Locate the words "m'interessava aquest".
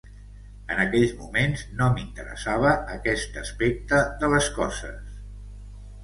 1.97-3.37